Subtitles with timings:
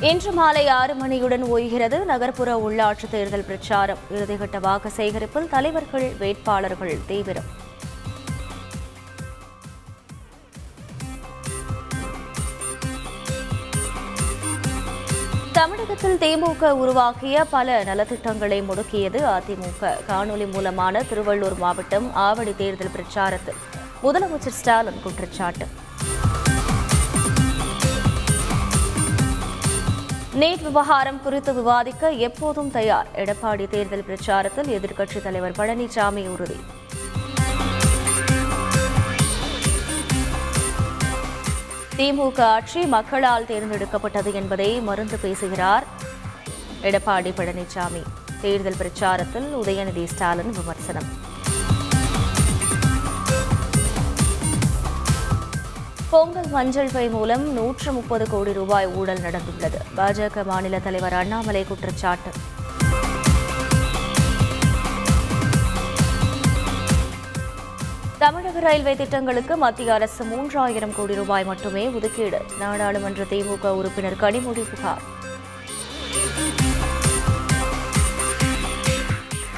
[0.00, 3.98] இன்று மாலை ஆறு மணியுடன் ஓய்கிறது நகர்ப்புற உள்ளாட்சி தேர்தல் பிரச்சாரம்.
[4.10, 7.48] இறுதிக்கட்ட வாக்கு சேகரிப்பில் தலைவர்கள் வேட்பாளர்கள் தீவிரம்.
[15.52, 19.94] தமிழகத்தில் திமுக உருவாக்கிய பல நலத்திட்டங்களை முடக்கியது அதிமுக.
[20.08, 23.60] காணொலி மூலமான திருவள்ளூர் மாவட்டம் ஆவடி தேர்தல் பிரச்சாரத்தில்
[24.02, 25.84] முதலமைச்சர் ஸ்டாலின் குற்றச்சாட்டு.
[30.40, 33.06] நீட் விவகாரம் குறித்து விவாதிக்க எப்போதும் தயார்.
[33.14, 36.56] எடப்பாடி தேர்தல் பிரச்சாரத்தில் எதிர்க்கட்சித் தலைவர் பழனிசாமி உறுதி.
[41.96, 45.84] திமுக ஆட்சி மக்களால் தேர்ந்தெடுக்கப்பட்டது என்பதை மருந்து பேசுகிறார்
[46.82, 48.02] எடப்பாடி பழனிசாமி.
[48.40, 51.34] தேர்தல் பிரச்சாரத்தில் உதயநிதி ஸ்டாலின் விமர்சனம்.
[56.16, 59.78] பொங்கல் மஞ்சள் பை மூலம் நூற்று முப்பது கோடி ரூபாய் ஊழல் நடந்துள்ளது.
[59.96, 62.30] பாஜக மாநில தலைவர் அண்ணாமலை குற்றச்சாட்டு.
[68.18, 72.40] தமிழக ரயில்வே திட்டங்களுக்கு மத்திய அரசு மூன்றாயிரம் கோடி ரூபாய் மட்டுமே ஒதுக்கீடு.
[72.58, 75.04] நாடாளுமன்ற திமுக உறுப்பினர் கனிமொழி புகார்.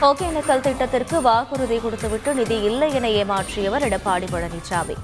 [0.01, 4.99] ஒகேனக்கல் திட்டத்திற்கு வாக்குறுதி கொடுத்துவிட்டு நிதி இல்லை என ஏமாற்றியவர் எடப்பாடி பழனிசாமி.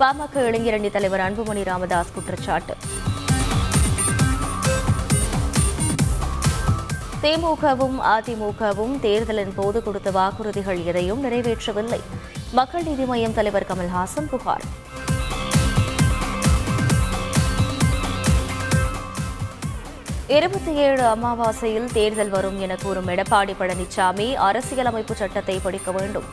[0.00, 2.74] பாமக இளைஞரணி தலைவர் அன்புமணி ராமதாஸ் குற்றச்சாட்டு.
[7.22, 12.00] திமுகவும் அதிமுகவும் தேர்தலின் போது கொடுத்த வாக்குறுதிகள் எதையும் நிறைவேற்றவில்லை.
[12.52, 14.64] மக்கள் நீதி மய்யம் தலைவர் கமல்ஹாசன் புகார்.
[20.26, 26.24] இருபத்தி ஏழு அமாவாசையில் தேர்தல் வரும் என கூறும் எடப்பாடி பழனிசாமி அரசியலமைப்பு சட்டத்தை படிக்க வேண்டும்.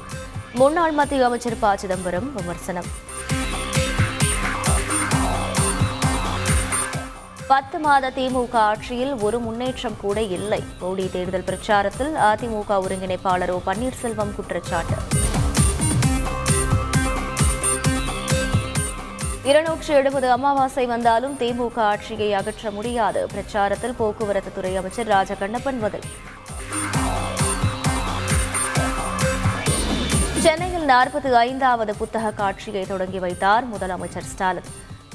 [0.54, 1.78] முன்னாள் மத்திய அமைச்சர் ப.
[1.78, 3.10] சிதம்பரம் விமர்சனம்.
[7.52, 10.60] பத்து மாத திமுக ஆட்சியில் ஒரு முன்னேற்றம் கூட இல்லை.
[10.82, 14.98] மோடி தேர்தல் பிரச்சாரத்தில் அதிமுக ஒருங்கிணைப்பாளர் ஓ பன்னீர்செல்வம் குற்றச்சாட்டு.
[19.50, 23.28] இருநூற்று எழுபது அமாவாசை வந்தாலும் திமுக ஆட்சியை அகற்ற முடியாது.
[23.34, 26.08] பிரச்சாரத்தில் போக்குவரத்து துறை அமைச்சர் ராஜகண்ணப்பன் பதில்.
[30.46, 34.72] சென்னையில் நாற்பத்தி ஐந்தாவது புத்தக காட்சியை தொடங்கி வைத்தார் முதலமைச்சர் ஸ்டாலின்.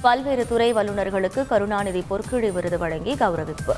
[0.06, 3.74] பல்வேறு துறை வல்லுநர்களுக்கு கருணாநிதி பொற்கிழி விருது வழங்கி கௌரவிப்பு.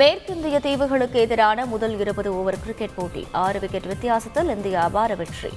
[0.00, 3.26] மேற்கிந்திய தீவுகளுக்கு எதிரான முதல் இருபது ஓவர் கிரிக்கெட் போட்டி.
[3.32, 5.52] ஆறு விக்கெட் வித்தியாசத்தில் இந்தியா அபார வெற்றி.